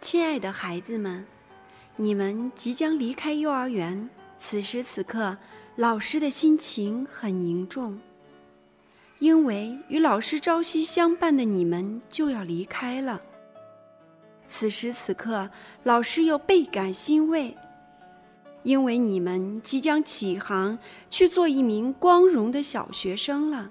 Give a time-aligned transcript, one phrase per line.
[0.00, 1.26] 亲爱的孩子们，
[1.96, 4.08] 你们即将离开幼儿园。
[4.38, 5.36] 此时此刻，
[5.76, 8.00] 老师的心情很凝重，
[9.18, 13.20] 因为与老师朝夕相伴的你们就要离开了。
[14.48, 15.50] 此时此刻，
[15.82, 17.54] 老师又倍感欣慰，
[18.62, 20.78] 因为你们即将起航
[21.10, 23.70] 去做一名光荣的小学生了。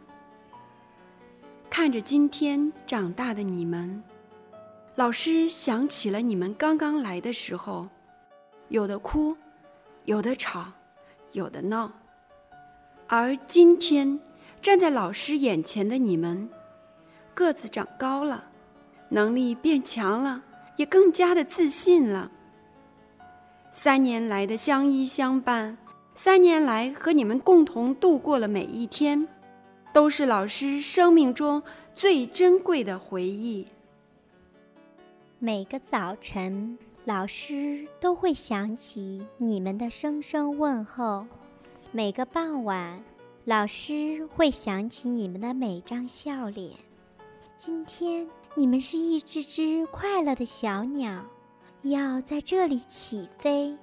[1.71, 4.03] 看着今天长大的你们。
[4.99, 7.87] 老师想起了你们刚刚来的时候，
[8.67, 9.37] 有的哭，
[10.03, 10.73] 有的吵，
[11.31, 11.89] 有的闹。
[13.07, 14.19] 而今天
[14.61, 16.49] 站在老师眼前的你们，
[17.33, 18.49] 个子长高了，
[19.07, 20.43] 能力变强了，
[20.75, 22.29] 也更加的自信了。
[23.71, 25.77] 三年来的相依相伴，
[26.13, 29.29] 三年来和你们共同度过了每一天，
[29.93, 33.65] 都是老师生命中最珍贵的回忆。
[35.41, 41.25] 每个早晨，老师都会想起你们的声声问候；
[41.93, 43.01] 每个傍晚，
[43.45, 46.73] 老师会想起你们的每张笑脸。
[47.55, 51.23] 今天，你们是一只只快乐的小鸟，
[51.83, 53.77] 要在这里起飞；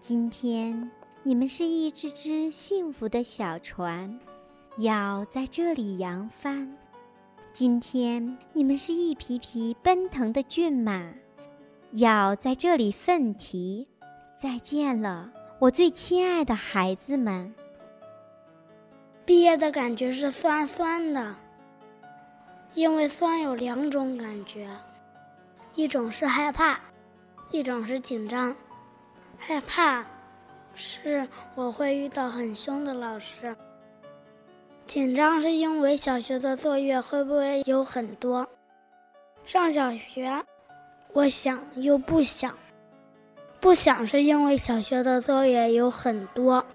[0.00, 0.92] 今天，
[1.24, 4.20] 你们是一只只幸福的小船，
[4.76, 6.72] 要在这里扬帆。
[7.54, 11.14] 今天你们是一匹匹奔腾的骏马，
[11.92, 13.86] 要在这里奋蹄。
[14.36, 17.54] 再见了，我最亲爱的孩子们。
[19.24, 21.36] 毕业的感觉是酸酸的，
[22.74, 24.68] 因为酸有两种感觉，
[25.76, 26.80] 一种是害怕，
[27.52, 28.56] 一种是紧张。
[29.38, 30.04] 害怕
[30.74, 33.56] 是我会遇到很凶的老师。
[34.86, 38.46] 紧张是因为小学的作业会不会有很多？
[39.44, 40.44] 上小学，
[41.12, 42.54] 我想又不想。
[43.60, 46.66] 不想是因为小学的作业有很多，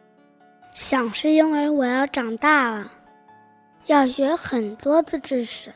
[0.74, 2.92] 想是因为我要长大了，
[3.86, 5.74] 要学很多的知识。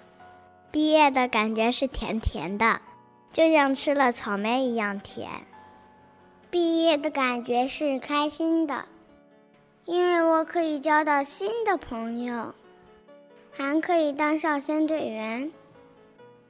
[0.71, 2.81] 毕业的感觉是甜甜的，
[3.31, 5.29] 就像吃了草莓一样甜。
[6.49, 8.85] 毕业的感觉是开心的。
[9.85, 12.55] 因为我可以交到新的朋友，
[13.51, 15.51] 还可以当少先队员。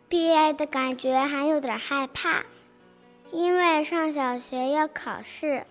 [0.08, 2.44] 毕业的感觉还有点害怕，
[3.32, 5.66] 因为上小学要考试。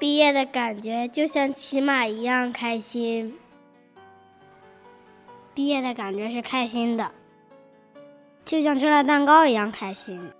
[0.00, 3.38] 毕业的感觉就像骑马一样开心。
[5.54, 7.12] 毕业的感觉是开心的，
[8.44, 10.32] 就像吃了蛋糕一样开心。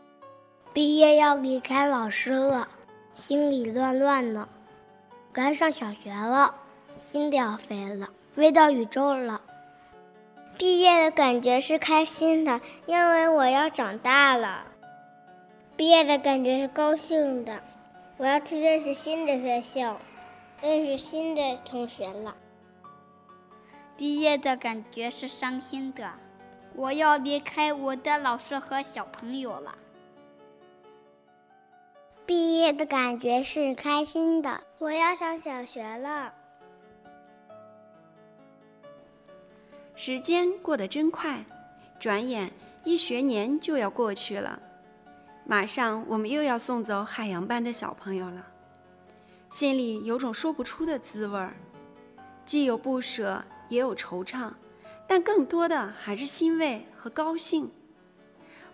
[0.73, 2.67] 毕业要离开老师了，
[3.15, 4.49] 心里乱乱的。
[5.33, 6.55] 该上小学了，
[6.99, 9.41] 心都要飞了，飞到宇宙了。
[10.59, 14.67] 毕业的感觉是开心的，因为我要长大了。
[15.75, 17.63] 毕业的感觉是高兴的，
[18.19, 19.99] 我要去认识新的学校，
[20.61, 22.37] 认识新的同学了。
[23.97, 26.13] 毕业的感觉是伤心的，
[26.75, 29.77] 我要离开我的老师和小朋友了。
[32.25, 36.33] 毕业的感觉是开心的，我要上小学了。
[39.95, 41.45] 时间过得真快，
[41.99, 42.53] 转眼
[42.85, 44.61] 一学年就要过去了。
[45.45, 48.47] 马上我们又要送走海洋班的小朋友了，
[49.51, 51.55] 心里有种说不出的滋味儿，
[52.47, 54.53] 既有不舍，也有惆怅，
[55.07, 57.71] 但更多的还是欣慰和高兴。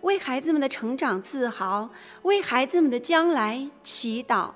[0.01, 1.89] 为孩子们的成长自豪，
[2.23, 4.51] 为孩子们的将来祈祷。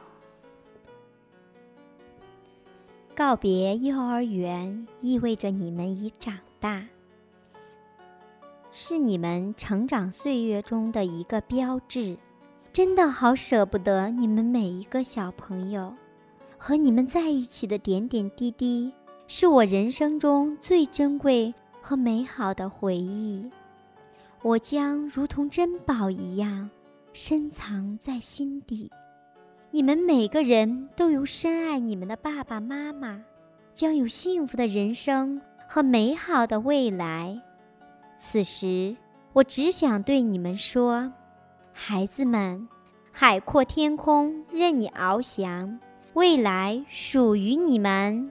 [3.15, 6.85] 告别幼儿园意味着你们已长大，
[8.71, 12.17] 是你们成长岁月中的一个标志。
[12.71, 15.93] 真的好舍不得你们每一个小朋友，
[16.57, 18.91] 和你们在一起的点点滴滴，
[19.27, 21.53] 是我人生中最珍贵
[21.83, 23.47] 和美好的回忆。
[24.43, 26.69] 我将如同珍宝一样
[27.13, 28.91] 深藏在心底。
[29.71, 33.23] 你们每个人都有深爱你们的爸爸妈妈，
[33.73, 37.41] 将有幸福的人生和美好的未来。
[38.17, 38.97] 此时，
[39.31, 41.13] 我只想对你们说：
[41.71, 42.67] 孩子们，
[43.13, 45.79] 海阔天空任你翱翔，
[46.15, 48.29] 未来属于你们。